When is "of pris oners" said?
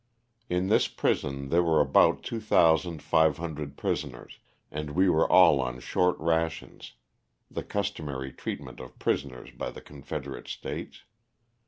8.79-9.55